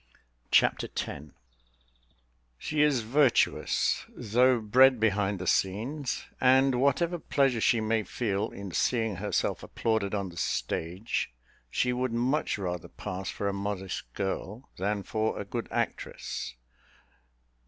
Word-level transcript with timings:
Chapter 0.49 0.87
X 0.97 1.25
She 2.57 2.81
is 2.81 3.01
virtuous, 3.01 4.03
though 4.09 4.59
bred 4.59 4.99
behind 4.99 5.37
the 5.37 5.45
scenes: 5.45 6.25
and, 6.41 6.81
whatever 6.81 7.19
pleasure 7.19 7.61
she 7.61 7.81
may 7.81 8.01
feel 8.01 8.49
in 8.49 8.71
seeing 8.71 9.17
herself 9.17 9.61
applauded 9.61 10.15
on 10.15 10.29
the 10.29 10.37
stage, 10.37 11.31
she 11.69 11.93
would 11.93 12.13
much 12.13 12.57
rather 12.57 12.87
pass 12.87 13.29
for 13.29 13.47
a 13.47 13.53
modest 13.53 14.11
girl, 14.15 14.69
than 14.77 15.03
for 15.03 15.39
a 15.39 15.45
good 15.45 15.67
actress. 15.69 16.55